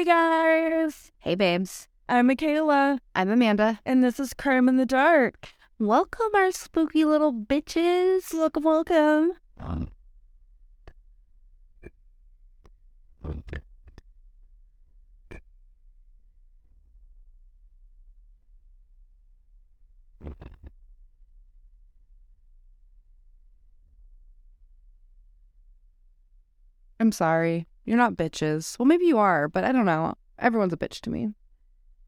[0.00, 1.86] Hey guys, Hey, babes.
[2.08, 3.80] I'm Michaela, I'm Amanda.
[3.84, 5.48] and this is Crime in the Dark.
[5.78, 8.32] Welcome, our spooky little bitches.
[8.32, 9.32] Welcome, welcome.
[26.98, 27.66] I'm sorry.
[27.90, 28.78] You're not bitches.
[28.78, 30.14] Well, maybe you are, but I don't know.
[30.38, 31.30] Everyone's a bitch to me.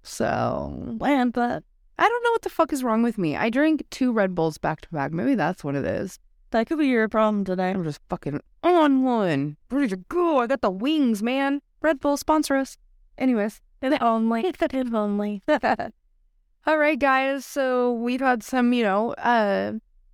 [0.05, 0.97] So,
[1.35, 1.65] that.
[1.99, 3.35] I don't know what the fuck is wrong with me.
[3.35, 5.11] I drink two Red Bulls back to back.
[5.11, 6.21] Maybe that's what it is.
[6.53, 7.71] That could be your problem today.
[7.71, 9.57] I'm just fucking on one.
[9.73, 10.39] Ready to go.
[10.39, 11.61] I got the wings, man.
[11.81, 12.79] Red Bull sponsor us.
[13.19, 13.61] Anyways.
[13.81, 14.47] If only.
[14.47, 15.43] If only.
[16.65, 17.45] All right, guys.
[17.45, 19.73] So we've had some, you know, uh,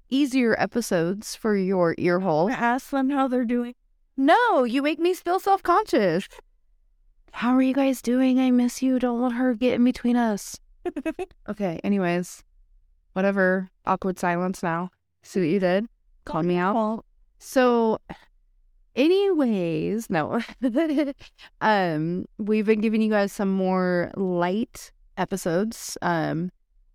[0.08, 2.48] easier episodes for your ear hole.
[2.48, 3.74] Ask them how they're doing.
[4.20, 6.26] No, you make me feel self conscious.
[7.30, 8.40] How are you guys doing?
[8.40, 8.98] I miss you.
[8.98, 10.58] Don't let her get in between us.
[11.48, 12.42] Okay, anyways,
[13.12, 13.70] whatever.
[13.86, 14.90] Awkward silence now.
[15.22, 15.86] See what you did?
[16.24, 17.04] Call me out.
[17.38, 17.98] So,
[18.96, 20.40] anyways, no.
[21.60, 25.96] um, we've been giving you guys some more light episodes.
[26.02, 26.50] Um,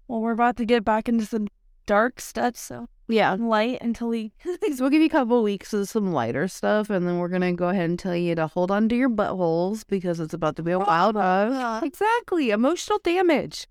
[0.08, 1.47] well, we're about to get back into some
[1.86, 4.32] dark stuff, so yeah, light until we.
[4.46, 7.70] we'll give you a couple weeks of some lighter stuff, and then we're gonna go
[7.70, 10.72] ahead and tell you to hold on to your buttholes because it's about to be
[10.72, 11.84] a oh wild ride.
[11.84, 13.68] Exactly, emotional damage.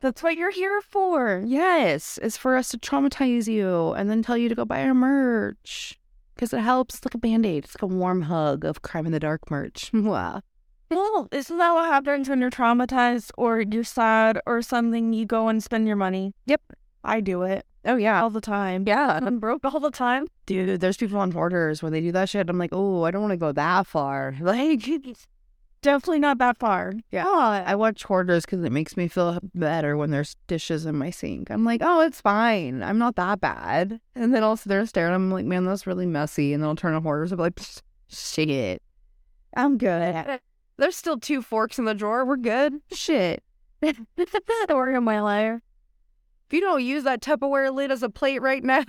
[0.00, 1.42] That's what you're here for.
[1.44, 4.94] Yes, it's for us to traumatize you and then tell you to go buy our
[4.94, 5.98] merch
[6.34, 6.96] because it helps.
[6.96, 7.64] It's like a band aid.
[7.64, 9.90] It's like a warm hug of crime in the dark merch.
[9.94, 10.40] wow.
[10.90, 15.12] Well, isn't that what happens when you're traumatized or you're sad or something?
[15.12, 16.34] You go and spend your money.
[16.46, 16.62] Yep.
[17.04, 18.22] I do it Oh yeah.
[18.22, 18.84] all the time.
[18.86, 19.18] Yeah.
[19.22, 20.26] I'm broke all the time.
[20.46, 22.48] Dude, there's people on hoarders when they do that shit.
[22.50, 24.34] I'm like, oh, I don't want to go that far.
[24.40, 24.88] Like,
[25.82, 26.92] Definitely not that far.
[27.10, 27.26] yeah.
[27.26, 31.50] I watch hoarders because it makes me feel better when there's dishes in my sink.
[31.50, 32.82] I'm like, oh, it's fine.
[32.82, 33.98] I'm not that bad.
[34.14, 35.14] And then I'll sit there and stare at.
[35.14, 36.52] I'm like, man, that's really messy.
[36.52, 37.58] And then I'll turn to hoarders and be like,
[38.08, 38.82] shit.
[39.56, 40.38] I'm good.
[40.76, 42.26] There's still two forks in the drawer.
[42.26, 42.74] We're good.
[42.92, 43.42] Shit.
[44.64, 45.60] Story of my life.
[46.50, 48.82] If you don't use that Tupperware lid as a plate right now,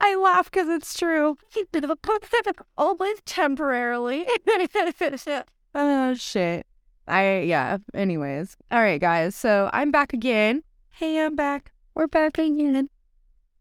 [0.00, 1.36] I laugh because it's true.
[2.78, 4.26] Always temporarily.
[5.74, 6.66] Oh shit.
[7.06, 7.76] I yeah.
[7.92, 9.36] Anyways, all right, guys.
[9.36, 10.62] So I'm back again.
[10.88, 11.70] Hey, I'm back.
[11.94, 12.88] We're back again.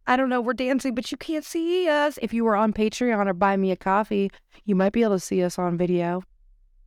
[0.07, 0.39] I don't know.
[0.39, 2.17] We're dancing, but you can't see us.
[2.21, 4.31] If you were on Patreon or buy me a coffee,
[4.63, 6.23] you might be able to see us on video,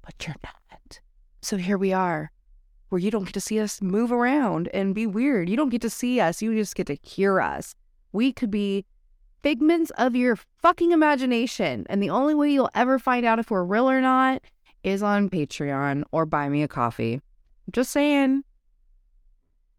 [0.02, 0.54] but you're not.
[1.42, 2.30] So here we are,
[2.90, 5.48] where you don't get to see us move around and be weird.
[5.48, 6.42] You don't get to see us.
[6.42, 7.74] You just get to hear us.
[8.12, 8.84] We could be
[9.42, 13.64] figments of your fucking imagination, and the only way you'll ever find out if we're
[13.64, 14.42] real or not
[14.82, 17.20] is on Patreon or buy me a coffee.
[17.72, 18.44] Just saying.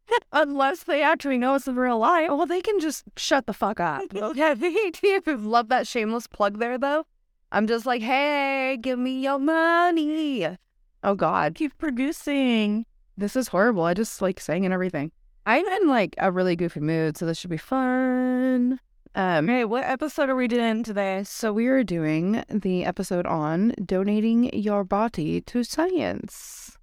[0.31, 2.29] Unless they actually know it's in real life.
[2.29, 4.03] Well, they can just shut the fuck up.
[4.35, 4.55] Yeah,
[5.27, 7.05] love that shameless plug there, though.
[7.51, 10.57] I'm just like, hey, give me your money.
[11.03, 12.85] Oh God, Keep producing.
[13.21, 13.83] This is horrible.
[13.83, 15.11] I just like sang and everything.
[15.45, 18.79] I'm in like a really goofy mood, so this should be fun.
[19.13, 21.23] Um, Okay, what episode are we doing today?
[21.23, 26.77] so we are doing the episode on donating your body to science.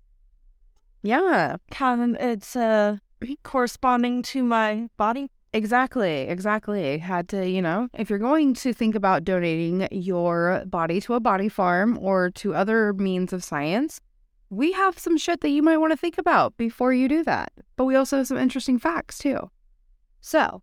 [1.02, 2.96] Yeah, Kind of, it's uh
[3.44, 5.30] corresponding to my body.
[5.54, 6.98] Exactly, exactly.
[6.98, 11.20] Had to, you know, if you're going to think about donating your body to a
[11.20, 13.98] body farm or to other means of science,
[14.50, 17.52] we have some shit that you might want to think about before you do that.
[17.76, 19.50] But we also have some interesting facts too.
[20.20, 20.62] So,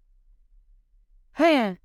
[1.35, 1.77] Hey,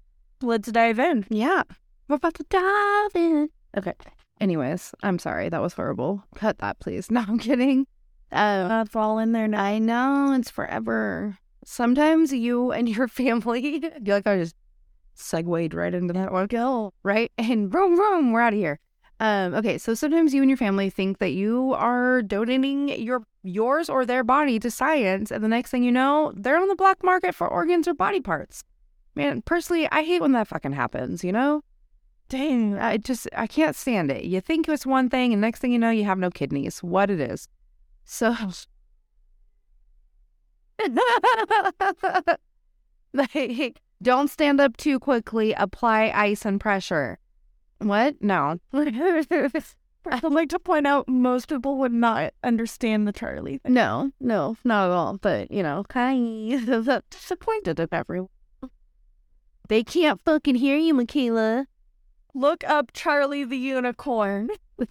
[0.43, 1.27] let's dive in.
[1.29, 1.63] yeah,
[2.09, 3.49] we're about to dive in.
[3.77, 3.95] Okay.
[4.41, 5.49] Anyways, I'm sorry.
[5.49, 6.23] That was horrible.
[6.35, 7.11] Cut that, please.
[7.11, 7.87] No, I'm kidding.
[8.33, 9.63] Uh, That's all in there now.
[9.63, 11.37] I know it's forever.
[11.65, 14.55] Sometimes you and your family, I feel like I just
[15.15, 16.47] segued right into that one.
[16.47, 18.79] Go right and boom, boom, we're out of here.
[19.21, 23.91] Um, okay, so sometimes you and your family think that you are donating your yours
[23.91, 27.05] or their body to science, and the next thing you know, they're on the black
[27.05, 28.65] market for organs or body parts.
[29.15, 31.23] Man, personally, I hate when that fucking happens.
[31.23, 31.63] You know,
[32.31, 34.25] dang, I just I can't stand it.
[34.25, 36.83] You think it's one thing, and next thing you know, you have no kidneys.
[36.83, 37.47] What it is.
[38.07, 38.35] So
[43.13, 45.53] like, don't stand up too quickly.
[45.53, 47.19] Apply ice and pressure.
[47.81, 48.17] What?
[48.21, 48.59] No.
[48.73, 53.75] I'd like to point out most people would not understand the Charlie thing.
[53.75, 55.19] No, no, not at all.
[55.19, 58.29] But, you know, kind of disappointed of everyone.
[59.69, 61.67] They can't fucking hear you, Michaela.
[62.35, 64.49] Look up Charlie the Unicorn.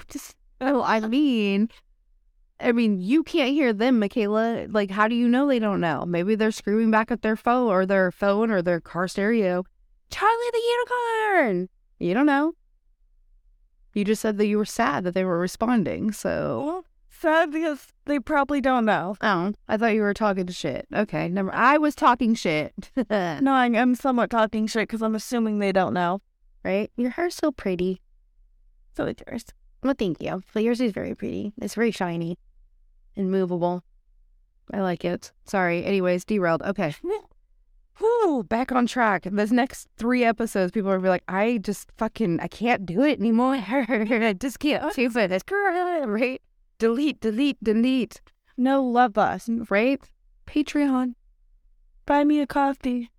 [0.07, 1.69] Just, oh, I mean,
[2.59, 4.67] I mean, you can't hear them, Michaela.
[4.69, 6.05] Like, how do you know they don't know?
[6.05, 9.63] Maybe they're screaming back at their phone or their phone or their car stereo.
[10.11, 10.61] Charlie the
[11.39, 11.69] Unicorn.
[11.99, 12.53] You don't know.
[13.93, 16.11] You just said that you were sad that they were responding.
[16.11, 19.15] So, Well, sad because they probably don't know.
[19.21, 20.85] oh, I thought you were talking shit.
[20.93, 21.53] Okay, never.
[21.53, 22.73] I was talking shit.
[23.09, 26.21] No, I- I'm somewhat talking shit because I'm assuming they don't know.
[26.63, 26.91] right?
[26.97, 28.01] Your hair's so pretty.
[28.95, 29.45] So it's yours.
[29.81, 30.43] Well, thank you.
[30.53, 31.53] But yours is very pretty.
[31.61, 32.37] It's very shiny
[33.15, 33.83] and movable.
[34.73, 35.31] I like it.
[35.45, 35.83] Sorry.
[35.85, 36.61] Anyways, derailed.
[36.61, 36.93] Okay.
[38.21, 39.23] Whew, back on track.
[39.31, 43.03] This next three episodes, people are gonna be like, I just fucking, I can't do
[43.03, 43.55] it anymore.
[43.67, 46.07] I just can't do it.
[46.07, 46.41] Right?
[46.79, 48.21] Delete, delete, delete.
[48.57, 49.49] No, love us.
[49.69, 50.01] Right?
[50.47, 51.13] Patreon.
[52.05, 53.09] Buy me a coffee.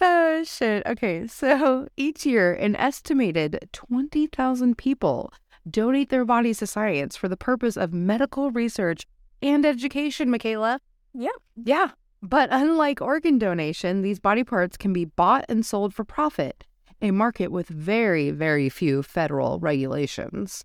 [0.00, 0.86] Oh, shit.
[0.86, 1.26] Okay.
[1.26, 5.32] So each year, an estimated 20,000 people
[5.68, 9.06] donate their bodies to science for the purpose of medical research
[9.42, 10.80] and education, Michaela.
[11.12, 11.30] Yeah.
[11.56, 11.90] Yeah.
[12.22, 16.64] But unlike organ donation, these body parts can be bought and sold for profit,
[17.00, 20.64] a market with very, very few federal regulations.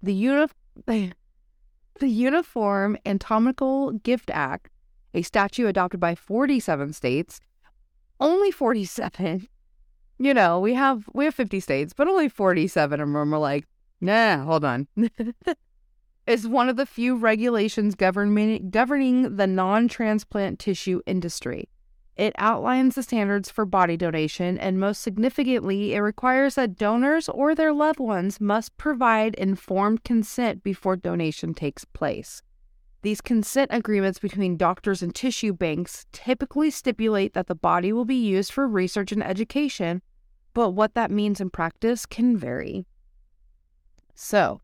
[0.00, 0.46] The, uni-
[0.86, 1.12] the
[2.00, 4.70] Uniform Anatomical Gift Act,
[5.12, 7.40] a statute adopted by 47 states,
[8.20, 9.48] only 47.
[10.18, 13.66] You know, we have we have 50 states, but only 47 of them are like,
[14.00, 14.86] nah, hold on.
[16.26, 21.68] is one of the few regulations governing governing the non-transplant tissue industry.
[22.16, 27.54] It outlines the standards for body donation, and most significantly, it requires that donors or
[27.54, 32.42] their loved ones must provide informed consent before donation takes place.
[33.00, 38.14] These consent agreements between doctors and tissue banks typically stipulate that the body will be
[38.14, 40.02] used for research and education,
[40.54, 42.84] but what that means in practice can vary.
[44.14, 44.60] So,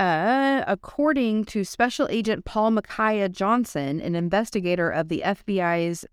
[0.00, 6.06] uh, according to Special Agent Paul Micaiah Johnson, an investigator of the FBI's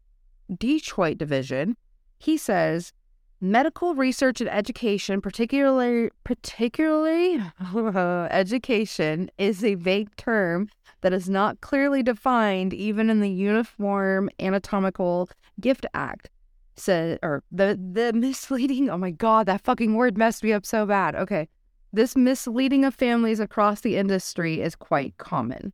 [0.53, 1.77] Detroit division,
[2.19, 2.91] he says
[3.39, 7.41] medical research and education, particularly particularly
[8.29, 10.67] education, is a vague term
[10.99, 15.29] that is not clearly defined even in the Uniform Anatomical
[15.61, 16.29] Gift Act.
[16.75, 18.89] Said or the the misleading.
[18.89, 21.15] Oh my god, that fucking word messed me up so bad.
[21.15, 21.47] Okay.
[21.93, 25.73] This misleading of families across the industry is quite common.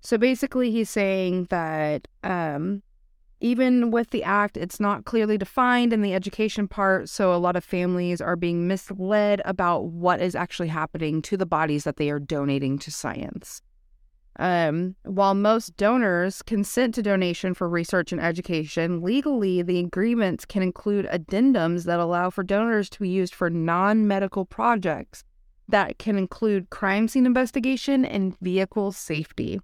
[0.00, 2.82] So basically, he's saying that um,
[3.40, 7.08] even with the act, it's not clearly defined in the education part.
[7.08, 11.46] So a lot of families are being misled about what is actually happening to the
[11.46, 13.62] bodies that they are donating to science.
[14.38, 20.62] Um, while most donors consent to donation for research and education, legally, the agreements can
[20.62, 25.24] include addendums that allow for donors to be used for non medical projects
[25.70, 29.60] that can include crime scene investigation and vehicle safety,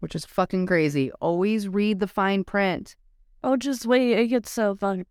[0.00, 1.10] which is fucking crazy.
[1.20, 2.96] Always read the fine print.
[3.42, 4.12] Oh, just wait.
[4.12, 5.06] It gets so fun.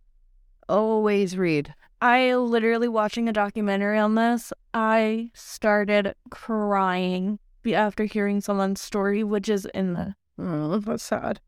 [0.68, 1.74] Always read.
[2.00, 4.52] I literally watching a documentary on this.
[4.72, 7.38] I started crying
[7.74, 10.14] after hearing someone's story, which is in the.
[10.38, 11.40] Oh, that's sad.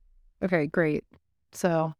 [0.42, 1.04] Okay, great.
[1.52, 1.94] So,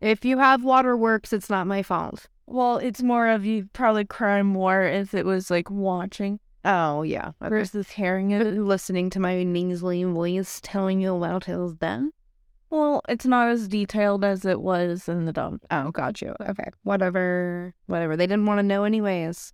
[0.00, 2.26] if you have waterworks, it's not my fault.
[2.50, 7.32] Well, it's more of you probably cry more if it was like watching Oh, yeah.
[7.42, 7.48] Okay.
[7.50, 8.44] versus hearing it.
[8.44, 12.04] Listening to my nasally voice telling you about his death.
[12.70, 15.60] Well, it's not as detailed as it was in the dog.
[15.70, 16.34] Oh, got you.
[16.40, 16.70] Okay.
[16.82, 17.74] Whatever.
[17.86, 18.16] Whatever.
[18.16, 19.52] They didn't want to know, anyways.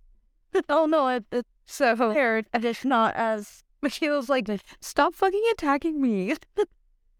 [0.69, 3.61] oh no, it, it's So, It's not as.
[3.81, 4.49] Michaela's like,
[4.81, 6.35] stop fucking attacking me.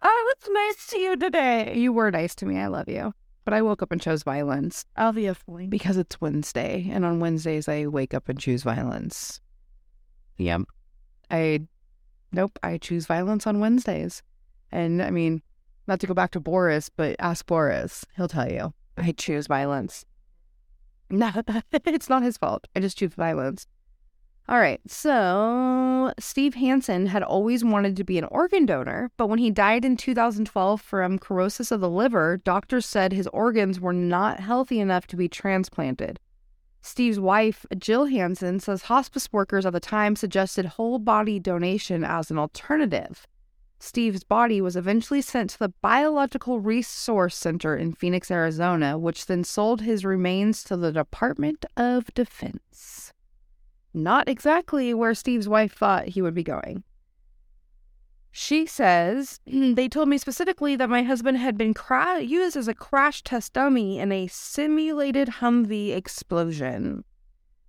[0.02, 1.78] Oh, it's nice to you today.
[1.78, 2.60] You were nice to me.
[2.60, 3.14] I love you.
[3.46, 5.68] But I woke up and chose violence Obviously.
[5.68, 6.90] because it's Wednesday.
[6.92, 9.40] And on Wednesdays, I wake up and choose violence.
[10.38, 10.62] Yep.
[11.30, 11.62] I,
[12.32, 14.24] nope, I choose violence on Wednesdays.
[14.72, 15.44] And I mean,
[15.88, 18.04] not to go back to Boris, but ask Boris.
[18.16, 18.74] He'll tell you.
[18.98, 20.06] I choose violence.
[21.10, 21.32] No,
[21.72, 22.68] it's not his fault.
[22.76, 23.68] I just choose violence.
[24.48, 24.80] All right.
[24.86, 29.84] So, Steve Hansen had always wanted to be an organ donor, but when he died
[29.84, 35.08] in 2012 from cirrhosis of the liver, doctors said his organs were not healthy enough
[35.08, 36.20] to be transplanted.
[36.84, 42.30] Steve's wife, Jill Hansen, says hospice workers at the time suggested whole body donation as
[42.30, 43.26] an alternative.
[43.80, 49.44] Steve's body was eventually sent to the Biological Resource Center in Phoenix, Arizona, which then
[49.44, 53.05] sold his remains to the Department of Defense.
[53.96, 56.84] Not exactly where Steve's wife thought he would be going.
[58.30, 62.74] She says, they told me specifically that my husband had been cra- used as a
[62.74, 67.06] crash test dummy in a simulated Humvee explosion.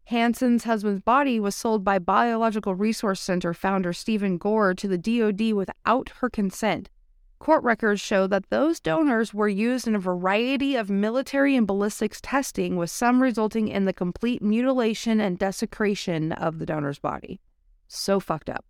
[0.06, 5.52] Hansen's husband's body was sold by Biological Resource Center founder Stephen Gore to the DoD
[5.52, 6.90] without her consent.
[7.38, 12.20] Court records show that those donors were used in a variety of military and ballistics
[12.22, 17.40] testing, with some resulting in the complete mutilation and desecration of the donor's body.
[17.88, 18.64] So fucked up.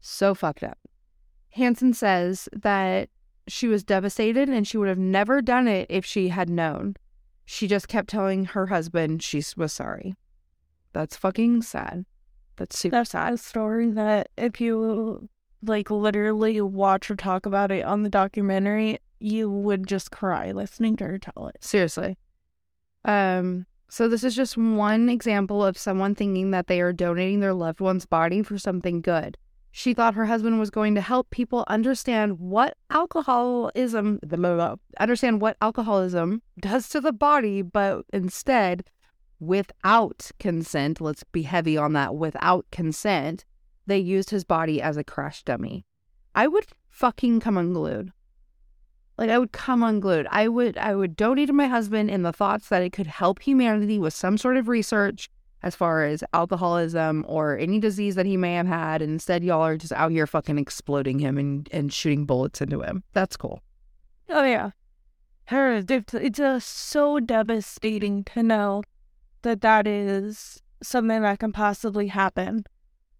[0.00, 0.78] So fucked up.
[1.50, 3.08] Hansen says that
[3.48, 6.96] she was devastated and she would have never done it if she had known.
[7.44, 10.14] She just kept telling her husband she was sorry.
[10.92, 12.04] That's fucking sad.
[12.56, 13.32] That's super That's sad.
[13.32, 15.28] a story that if you
[15.68, 20.96] like literally watch or talk about it on the documentary, you would just cry listening
[20.96, 21.56] to her tell it.
[21.60, 22.16] Seriously.
[23.04, 27.54] Um, so this is just one example of someone thinking that they are donating their
[27.54, 29.36] loved one's body for something good.
[29.70, 35.56] She thought her husband was going to help people understand what alcoholism, the understand what
[35.60, 38.84] alcoholism does to the body, but instead,
[39.40, 43.44] without consent, let's be heavy on that, without consent,
[43.86, 45.84] they used his body as a crash dummy.
[46.34, 48.12] I would fucking come unglued.
[49.16, 50.26] Like I would come unglued.
[50.30, 53.40] I would I would donate to my husband in the thoughts that it could help
[53.40, 55.30] humanity with some sort of research
[55.62, 59.00] as far as alcoholism or any disease that he may have had.
[59.00, 62.82] And instead y'all are just out here fucking exploding him and, and shooting bullets into
[62.82, 63.04] him.
[63.12, 63.62] That's cool.
[64.28, 64.70] Oh yeah,
[65.46, 65.76] her.
[65.76, 68.82] It's just uh, so devastating to know
[69.42, 72.64] that that is something that can possibly happen.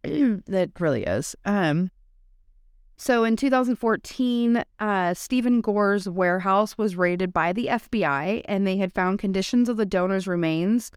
[0.46, 1.34] that really is.
[1.44, 1.90] Um
[2.96, 8.92] so in 2014, uh, Stephen Gore's warehouse was raided by the FBI, and they had
[8.92, 10.92] found conditions of the donor's remains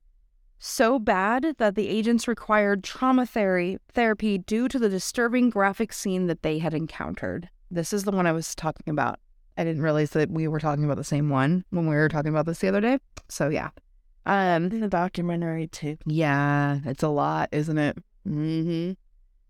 [0.59, 6.27] so bad that the agents required trauma therapy, therapy due to the disturbing graphic scene
[6.27, 7.49] that they had encountered.
[7.69, 9.19] This is the one I was talking about.
[9.57, 12.29] I didn't realize that we were talking about the same one when we were talking
[12.29, 12.99] about this the other day.
[13.27, 13.69] So yeah,
[14.25, 15.97] um, the documentary too.
[16.05, 17.97] yeah, it's a lot, isn't it?
[18.27, 18.91] Mm-hmm.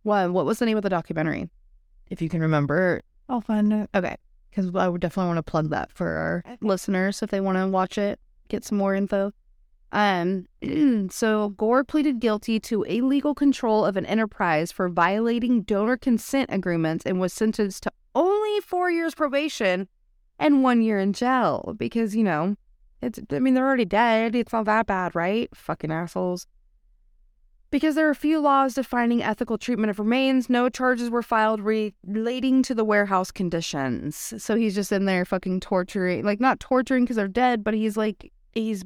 [0.04, 1.50] Well, what was the name of the documentary?
[2.10, 3.02] If you can remember.
[3.28, 3.90] I'll find it.
[3.94, 4.16] Okay.
[4.50, 7.68] Because I would definitely want to plug that for our listeners if they want to
[7.68, 9.32] watch it, get some more info.
[9.92, 10.48] Um,
[11.12, 17.06] so Gore pleaded guilty to illegal control of an enterprise for violating donor consent agreements
[17.06, 19.88] and was sentenced to only four years probation
[20.40, 22.56] and one year in jail because, you know,
[23.02, 24.36] it's, I mean, they're already dead.
[24.36, 25.50] It's not that bad, right?
[25.56, 26.48] Fucking assholes.
[27.70, 31.94] Because there are few laws defining ethical treatment of remains, no charges were filed re-
[32.06, 34.34] relating to the warehouse conditions.
[34.38, 37.98] So he's just in there fucking torturing, like not torturing because they're dead, but he's
[37.98, 38.86] like, he's,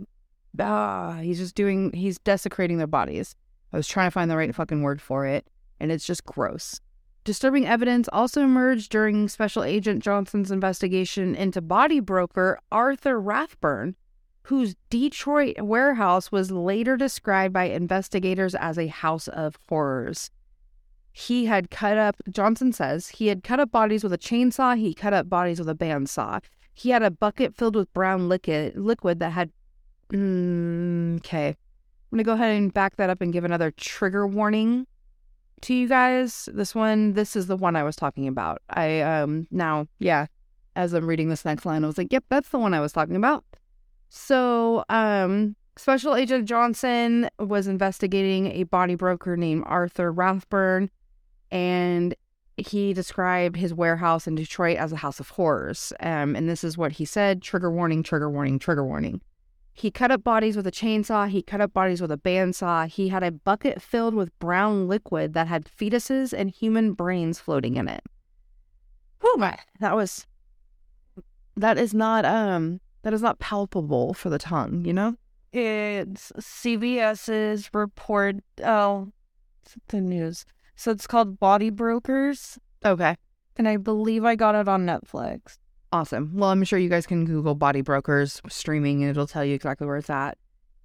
[0.60, 3.36] ah, he's just doing, he's desecrating their bodies.
[3.72, 5.48] I was trying to find the right fucking word for it,
[5.80, 6.80] and it's just gross.
[7.24, 13.96] Disturbing evidence also emerged during Special Agent Johnson's investigation into body broker Arthur Rathburn,
[14.44, 20.32] whose Detroit warehouse was later described by investigators as a house of horrors.
[21.14, 24.94] He had cut up, Johnson says, he had cut up bodies with a chainsaw, he
[24.94, 26.42] cut up bodies with a bandsaw.
[26.74, 29.52] He had a bucket filled with brown liquid, liquid that had.
[30.14, 31.50] Mm, okay.
[31.50, 34.88] I'm going to go ahead and back that up and give another trigger warning
[35.62, 36.50] to you guys.
[36.54, 38.62] This one, this is the one I was talking about.
[38.70, 40.28] I, um, now, yeah,
[40.76, 42.94] as I'm reading this next line, I was like, yep, that's the one I was
[42.94, 43.44] talking about.
[44.14, 50.90] So, um, Special Agent Johnson was investigating a body broker named Arthur Rathburn,
[51.50, 52.14] and
[52.58, 55.94] he described his warehouse in Detroit as a house of horrors.
[56.02, 59.22] Um, and this is what he said trigger warning, trigger warning, trigger warning.
[59.72, 61.30] He cut up bodies with a chainsaw.
[61.30, 62.90] He cut up bodies with a bandsaw.
[62.90, 67.78] He had a bucket filled with brown liquid that had fetuses and human brains floating
[67.78, 68.04] in it.
[69.22, 69.42] Whew,
[69.80, 70.28] that was.
[71.56, 72.82] That is not um.
[73.04, 75.16] That is not palpable for the tongue, you know.
[75.54, 78.38] It's CBS's report.
[78.64, 79.10] Oh,
[79.90, 80.46] the news.
[80.76, 83.16] So it's called Body Brokers, Okay.
[83.58, 85.58] and I believe I got it on Netflix.
[85.94, 86.32] Awesome.
[86.34, 89.86] Well, I'm sure you guys can Google body brokers streaming and it'll tell you exactly
[89.86, 90.38] where it's at.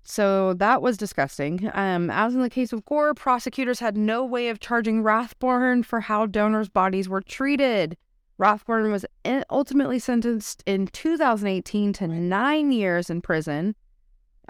[0.03, 1.71] So that was disgusting.
[1.75, 6.01] Um, as in the case of Gore, prosecutors had no way of charging Rathburn for
[6.01, 7.97] how donors' bodies were treated.
[8.39, 9.07] Rathburn was
[9.51, 13.75] ultimately sentenced in 2018 to nine years in prison.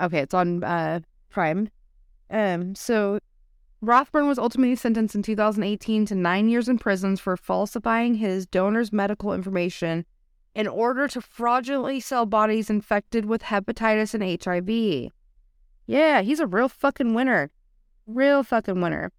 [0.01, 1.01] Okay, it's on uh,
[1.31, 1.71] Prime.
[2.31, 3.21] Um, so
[3.81, 8.93] Rathburn was ultimately sentenced in 2018 to nine years in prison for falsifying his donors'
[8.93, 10.05] medical information
[10.55, 15.13] in order to fraudulently sell bodies infected with hepatitis and HIV.
[15.87, 17.51] Yeah, he's a real fucking winner.
[18.07, 19.13] Real fucking winner.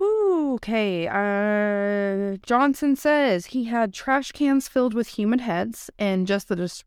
[0.00, 1.08] Okay.
[1.08, 6.84] Uh, Johnson says he had trash cans filled with human heads and just the dis-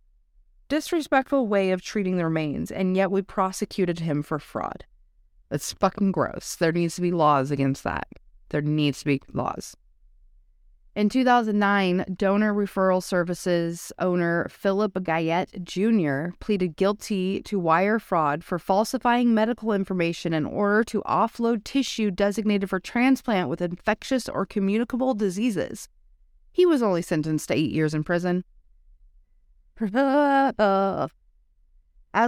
[0.67, 4.85] disrespectful way of treating the remains, and yet we prosecuted him for fraud.
[5.49, 6.55] That's fucking gross.
[6.55, 8.07] There needs to be laws against that.
[8.49, 9.75] There needs to be laws.
[10.99, 16.35] In 2009, donor referral services owner Philip Guyett Jr.
[16.41, 22.69] pleaded guilty to wire fraud for falsifying medical information in order to offload tissue designated
[22.69, 25.87] for transplant with infectious or communicable diseases.
[26.51, 28.43] He was only sentenced to eight years in prison.
[29.79, 29.93] As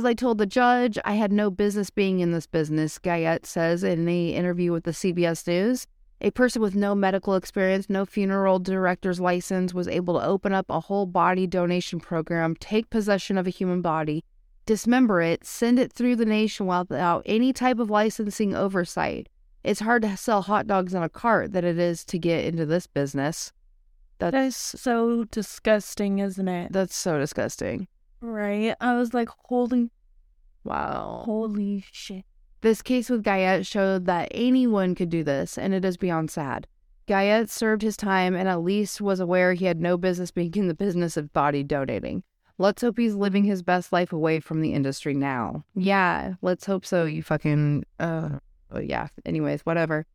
[0.05, 4.07] I told the judge, I had no business being in this business, Guyett says in
[4.07, 5.87] an interview with the CBS News.
[6.23, 10.67] A person with no medical experience, no funeral director's license, was able to open up
[10.69, 14.23] a whole body donation program, take possession of a human body,
[14.67, 19.29] dismember it, send it through the nation without any type of licensing oversight.
[19.63, 22.67] It's hard to sell hot dogs in a cart than it is to get into
[22.67, 23.51] this business.
[24.19, 26.71] That's, that is so disgusting, isn't it?
[26.71, 27.87] That's so disgusting.
[28.19, 28.75] Right?
[28.79, 29.89] I was like, holy,
[30.63, 32.25] wow, holy shit.
[32.61, 36.67] This case with Guyett showed that anyone could do this, and it is beyond sad.
[37.07, 40.67] Guyett served his time and at least was aware he had no business being in
[40.67, 42.23] the business of body donating.
[42.59, 45.65] Let's hope he's living his best life away from the industry now.
[45.75, 48.37] Yeah, let's hope so, you fucking, uh,
[48.79, 50.05] yeah, anyways, whatever.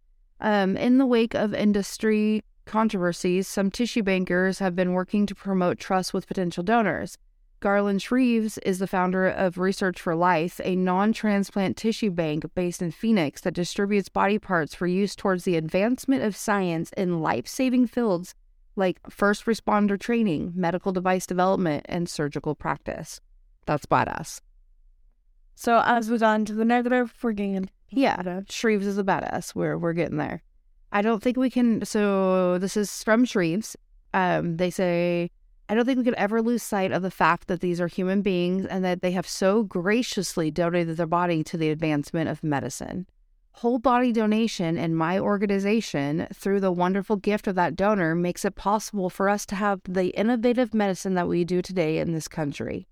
[0.41, 5.79] Um, in the wake of industry controversies, some tissue bankers have been working to promote
[5.81, 7.19] trust with potential donors.
[7.61, 12.83] Garland Shreves is the founder of Research for Life, a non transplant tissue bank based
[12.83, 17.47] in Phoenix that distributes body parts for use towards the advancement of science in life
[17.47, 18.35] saving fields
[18.77, 23.21] like first responder training, medical device development, and surgical practice.
[23.65, 24.41] That's badass.
[25.55, 27.71] So, as we got into the negative, we're getting.
[27.89, 28.17] Yeah,
[28.49, 29.55] Shreves is a badass.
[29.55, 30.43] We're, we're getting there.
[30.93, 31.85] I don't think we can.
[31.87, 33.75] So, this is from Shreves.
[34.13, 35.31] Um, they say
[35.69, 38.23] I don't think we could ever lose sight of the fact that these are human
[38.23, 43.07] beings and that they have so graciously donated their body to the advancement of medicine.
[43.51, 48.55] Whole body donation in my organization, through the wonderful gift of that donor, makes it
[48.55, 52.87] possible for us to have the innovative medicine that we do today in this country.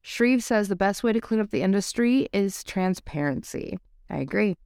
[0.00, 3.78] Shreve says the best way to clean up the industry is transparency.
[4.08, 4.56] I agree.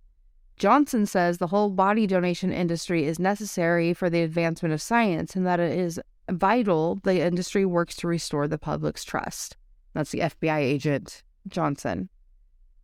[0.59, 5.47] Johnson says the whole body donation industry is necessary for the advancement of science and
[5.47, 5.99] that it is
[6.31, 9.57] vital the industry works to restore the public's trust.
[9.95, 12.09] That's the FBI agent Johnson.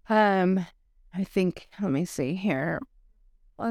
[0.09, 0.67] Um,
[1.15, 2.81] I think, let me see here.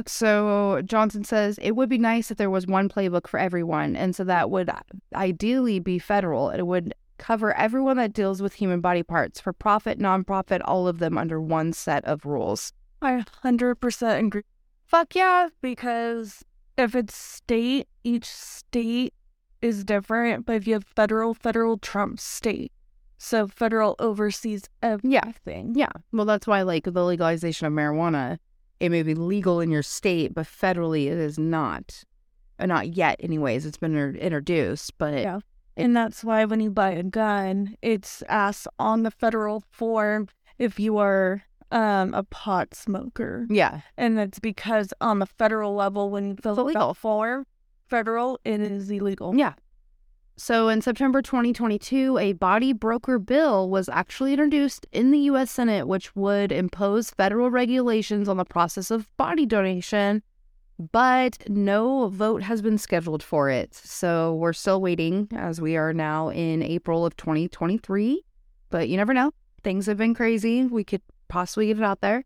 [0.07, 4.15] So Johnson says it would be nice if there was one playbook for everyone, and
[4.15, 4.69] so that would
[5.13, 6.49] ideally be federal.
[6.49, 10.97] It would cover everyone that deals with human body parts, for profit, nonprofit, all of
[10.97, 12.73] them under one set of rules.
[13.01, 14.41] I 100% agree.
[14.87, 16.43] Fuck yeah, because
[16.77, 19.13] if it's state, each state
[19.61, 22.71] is different, but if you have federal, federal trumps state.
[23.17, 25.73] So federal oversees everything.
[25.75, 25.87] Yeah.
[25.95, 26.01] yeah.
[26.11, 28.37] Well, that's why, like, the legalization of marijuana,
[28.79, 32.03] it may be legal in your state, but federally it is not.
[32.59, 33.65] Uh, not yet, anyways.
[33.65, 35.19] It's been introduced, but.
[35.19, 35.39] Yeah.
[35.77, 40.79] And that's why when you buy a gun, it's asked on the federal form if
[40.79, 43.45] you are um, a pot smoker.
[43.49, 43.81] Yeah.
[43.97, 47.45] And that's because on the federal level, when you fill out the form,
[47.89, 49.35] federal, it is illegal.
[49.35, 49.53] Yeah.
[50.37, 55.49] So in September 2022, a body broker bill was actually introduced in the U.S.
[55.49, 60.21] Senate, which would impose federal regulations on the process of body donation,
[60.91, 63.73] but no vote has been scheduled for it.
[63.73, 68.21] So we're still waiting as we are now in April of 2023.
[68.71, 69.31] But you never know.
[69.63, 70.65] Things have been crazy.
[70.65, 72.25] We could possibly get it out there.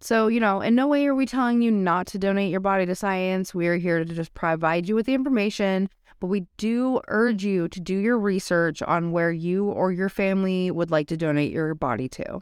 [0.00, 2.86] So, you know, in no way are we telling you not to donate your body
[2.86, 3.54] to science.
[3.54, 5.88] We are here to just provide you with the information,
[6.20, 10.70] but we do urge you to do your research on where you or your family
[10.70, 12.40] would like to donate your body to.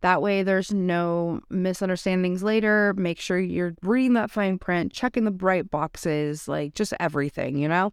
[0.00, 2.92] That way, there's no misunderstandings later.
[2.94, 7.68] Make sure you're reading that fine print, checking the bright boxes, like just everything, you
[7.68, 7.92] know?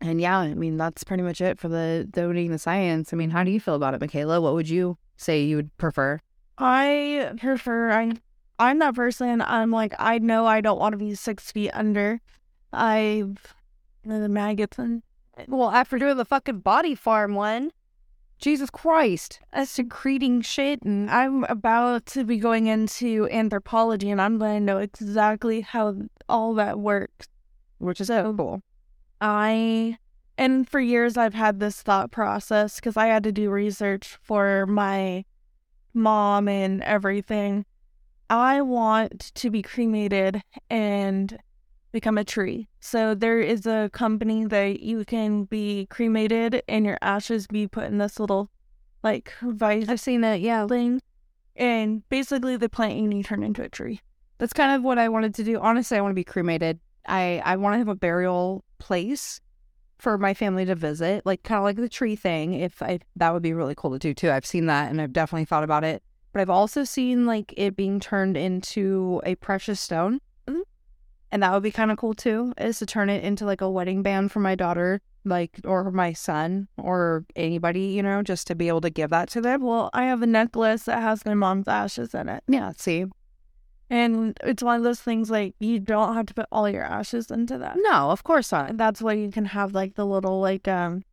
[0.00, 3.12] And yeah, I mean, that's pretty much it for the donating the science.
[3.12, 4.40] I mean, how do you feel about it, Michaela?
[4.40, 6.20] What would you say you would prefer?
[6.58, 8.12] I prefer I
[8.58, 9.42] I'm that person.
[9.42, 12.20] I'm like I know I don't want to be six feet under.
[12.72, 13.54] I've
[14.08, 15.02] uh, the maggots and
[15.48, 17.72] well after doing the fucking body farm one.
[18.38, 19.40] Jesus Christ.
[19.52, 24.78] A secreting shit and I'm about to be going into anthropology and I'm gonna know
[24.78, 25.96] exactly how
[26.28, 27.28] all that works.
[27.78, 28.60] Which is so cool.
[29.20, 29.98] I
[30.36, 34.66] and for years I've had this thought process because I had to do research for
[34.66, 35.24] my
[35.92, 37.64] mom and everything.
[38.30, 41.38] I want to be cremated and
[41.92, 42.68] become a tree.
[42.80, 47.84] So there is a company that you can be cremated and your ashes be put
[47.84, 48.50] in this little
[49.02, 50.66] like vise I've seen that, Yeah.
[50.66, 51.00] thing.
[51.56, 54.00] And basically they plant you and you turn into a tree.
[54.38, 55.60] That's kind of what I wanted to do.
[55.60, 56.80] Honestly, I want to be cremated.
[57.06, 59.40] I I want to have a burial place
[59.98, 62.54] for my family to visit, like kind of like the tree thing.
[62.54, 64.30] If I that would be really cool to do too.
[64.32, 66.02] I've seen that and I've definitely thought about it.
[66.34, 70.20] But I've also seen like it being turned into a precious stone.
[70.48, 70.62] Mhm.
[71.30, 73.70] And that would be kind of cool too, is to turn it into like a
[73.70, 78.56] wedding band for my daughter, like or my son or anybody, you know, just to
[78.56, 79.62] be able to give that to them.
[79.62, 82.42] Well, I have a necklace that has my mom's ashes in it.
[82.48, 83.06] Yeah, see.
[83.88, 87.30] And it's one of those things like you don't have to put all your ashes
[87.30, 87.76] into that.
[87.78, 88.70] No, of course not.
[88.70, 91.04] And that's why you can have like the little like um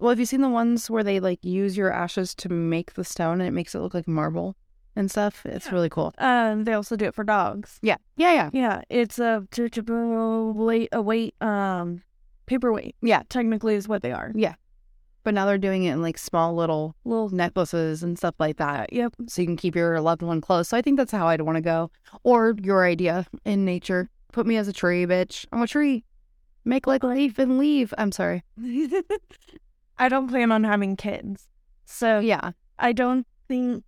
[0.00, 3.04] Well, have you seen the ones where they like use your ashes to make the
[3.04, 4.56] stone and it makes it look like marble
[4.96, 5.44] and stuff?
[5.44, 5.72] It's Yeah.
[5.72, 6.14] really cool.
[6.18, 7.78] um they also do it for dogs.
[7.82, 7.96] Yeah.
[8.16, 8.50] Yeah, yeah.
[8.52, 12.02] Yeah, it's a to, to weight a weight um
[12.46, 12.96] paperweight.
[13.02, 13.22] Yeah.
[13.28, 14.32] Technically is what they are.
[14.34, 14.54] Yeah,
[15.22, 18.92] but now they're doing it in like small little Little necklaces and stuff like that.
[18.92, 19.12] yep.
[19.28, 20.68] So you can keep your loved one close.
[20.68, 21.90] So I think that's how I'd want to go.
[22.24, 24.08] Or your idea in nature.
[24.32, 25.44] Put me as a tree, bitch.
[25.52, 26.04] I'm a tree.
[26.64, 27.92] Make like leaf and leave.
[27.98, 28.44] I'm sorry.
[30.00, 31.46] I don't plan on having kids.
[31.84, 32.52] So Yeah.
[32.78, 33.84] I don't think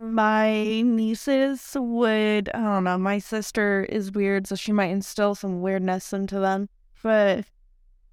[0.00, 5.60] my nieces would I don't know, my sister is weird, so she might instill some
[5.60, 6.68] weirdness into them.
[7.02, 7.44] But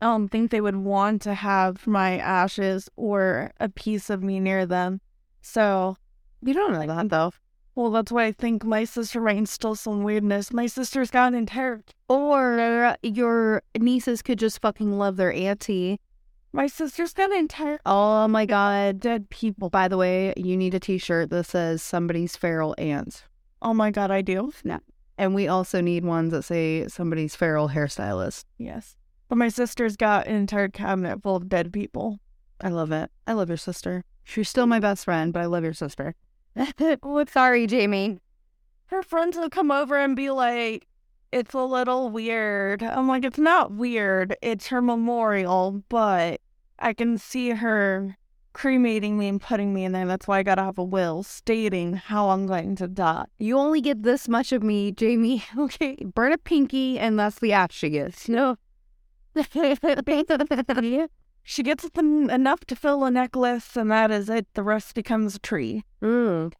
[0.02, 4.40] I don't think they would want to have my ashes or a piece of me
[4.40, 5.02] near them.
[5.42, 5.98] So
[6.42, 7.32] You don't know that though.
[7.76, 10.54] well that's why I think my sister might instill some weirdness.
[10.54, 16.00] My sister's got an entire Or your nieces could just fucking love their auntie.
[16.56, 19.02] My sister's got an entire Oh my god.
[19.02, 19.70] Dead people.
[19.70, 23.26] By the way, you need a t shirt that says somebody's feral aunt.
[23.62, 24.54] Oh my god, I do.
[25.18, 28.46] And we also need ones that say somebody's feral hairstylist.
[28.58, 28.96] Yes.
[29.28, 32.20] But my sister's got an entire cabinet full of dead people.
[32.62, 33.12] I love it.
[33.28, 34.04] I love your sister.
[34.24, 36.16] She's still my best friend, but I love your sister.
[36.56, 38.20] With oh, Sorry, Jamie.
[38.88, 40.88] her friends will come over and be like,
[41.32, 42.82] it's a little weird.
[42.82, 44.38] I'm like, it's not weird.
[44.42, 46.40] It's her memorial, but
[46.80, 48.18] I can see her
[48.54, 50.06] cremating me and putting me in there.
[50.06, 53.26] That's why I gotta have a will stating how I'm going to die.
[53.38, 55.44] You only get this much of me, Jamie.
[55.58, 55.98] Okay.
[56.14, 58.30] Burn a pinky, and that's the ash she gets.
[58.30, 58.58] No.
[61.48, 64.48] She gets en- enough to fill a necklace, and that is it.
[64.56, 65.84] The rest becomes a tree.
[66.02, 66.54] Mm.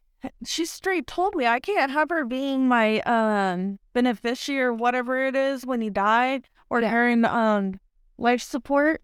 [0.44, 5.34] She straight told me I can't have her being my um beneficiary or whatever it
[5.34, 7.80] is when he died or during um
[8.16, 9.00] life support.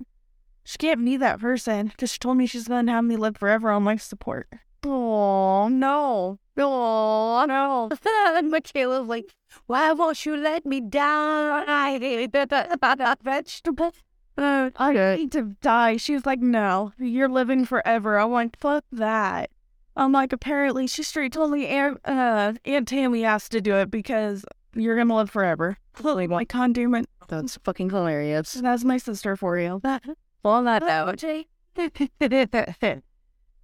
[0.65, 3.71] She can't be that person because she told me she's gonna have me live forever
[3.71, 4.49] on life support.
[4.85, 6.39] Oh, no.
[6.57, 7.89] No, no.
[8.37, 9.33] and Michaela's like,
[9.67, 12.29] why won't you let me die?
[13.23, 13.93] Vegetable.
[14.37, 15.99] Uh, I I need to die.
[15.99, 19.51] She was like, "No, you're living forever." I'm like, "Fuck that."
[19.95, 23.91] I'm like, apparently, she straight told me Aunt, uh, Aunt Tammy has to do it
[23.91, 25.77] because you're gonna live forever.
[26.03, 27.07] Like my conduit.
[27.29, 28.55] That's fucking hilarious.
[28.55, 29.83] That's my sister for you.
[30.45, 31.23] On that note,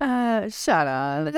[0.01, 1.35] uh, shut up.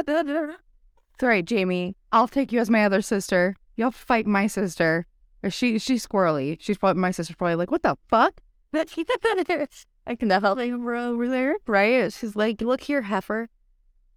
[1.22, 1.96] Right, Jamie.
[2.12, 3.56] I'll take you as my other sister.
[3.76, 5.06] You'll fight my sister.
[5.48, 6.58] She she's squirrely.
[6.60, 8.40] She's probably my sister's probably like, what the fuck?
[10.06, 12.12] I can help her over there, right?
[12.12, 13.48] She's like, look here, heifer.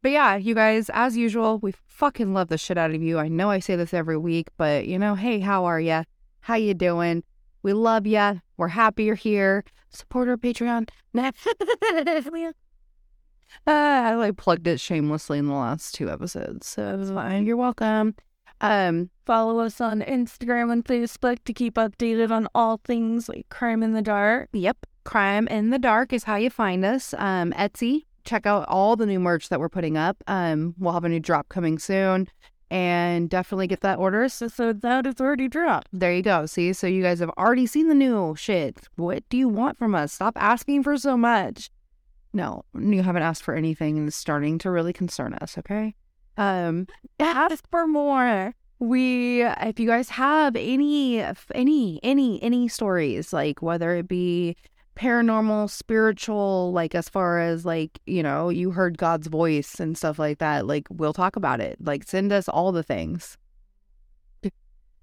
[0.01, 3.19] But yeah, you guys, as usual, we fucking love the shit out of you.
[3.19, 6.03] I know I say this every week, but you know, hey, how are ya?
[6.41, 7.23] How you doing?
[7.63, 8.41] We love you.
[8.58, 9.63] We're happy you're here.
[9.89, 10.89] Support our Patreon.
[13.67, 17.45] Uh, I like plugged it shamelessly in the last two episodes, so it was fine.
[17.45, 18.15] You're welcome.
[18.62, 23.84] Um, Follow us on Instagram and Facebook to keep updated on all things like crime
[23.84, 24.49] in the dark.
[24.54, 27.13] yep, Crime in the Dark is how you find us.
[27.17, 28.06] Um, Etsy.
[28.23, 30.15] Check out all the new merch that we're putting up.
[30.28, 32.30] Um, we'll have a new drop coming soon,
[32.73, 34.27] and definitely get that order.
[34.29, 35.89] So So that is already dropped.
[35.93, 36.45] there you go.
[36.47, 38.88] See, so you guys have already seen the new shit.
[38.95, 40.12] What do you want from us?
[40.13, 41.69] Stop asking for so much.
[42.33, 45.55] No, you haven't asked for anything, and it's starting to really concern us.
[45.59, 45.93] Okay.
[46.36, 46.88] Um,
[47.19, 48.55] Ask for more.
[48.79, 54.55] we if you guys have any any any any stories like whether it be
[54.95, 60.19] paranormal spiritual like as far as like you know you heard god's voice and stuff
[60.19, 61.77] like that like we'll talk about it.
[61.79, 63.38] Like send us all the things.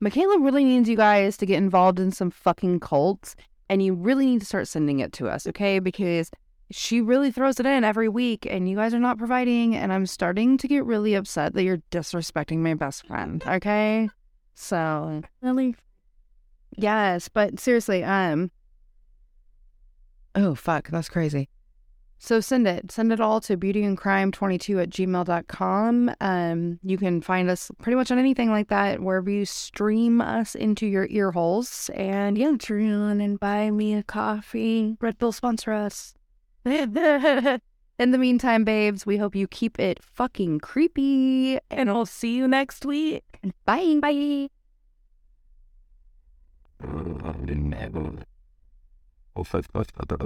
[0.02, 3.36] Michaela really needs you guys to get involved in some fucking cults
[3.68, 5.78] and you really need to start sending it to us okay?
[5.78, 6.30] Because
[6.70, 10.06] she really throws it in every week and you guys are not providing and i'm
[10.06, 14.08] starting to get really upset that you're disrespecting my best friend okay?
[14.54, 15.74] So Really?
[16.76, 18.50] Yes, but seriously, um,
[20.34, 21.48] oh fuck, that's crazy.
[22.22, 22.92] So send it.
[22.92, 26.14] Send it all to beautyandcrime22 at gmail.com.
[26.20, 30.54] Um, you can find us pretty much on anything like that, wherever you stream us
[30.54, 31.88] into your ear holes.
[31.94, 34.98] And yeah, Patreon and buy me a coffee.
[35.00, 36.14] Red Bull sponsor us.
[36.64, 41.58] In the meantime, babes, we hope you keep it fucking creepy.
[41.70, 43.24] And I'll see you next week.
[43.64, 43.98] Bye.
[44.02, 44.50] Bye.
[49.44, 50.16] سچ کا تھا